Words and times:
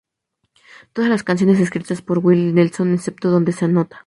Todas 0.93 1.11
las 1.11 1.21
canciones 1.21 1.59
escritas 1.59 2.01
pot 2.01 2.21
Willie 2.23 2.53
Nelson 2.53 2.91
excepto 2.95 3.29
donde 3.29 3.51
se 3.51 3.65
anota. 3.65 3.99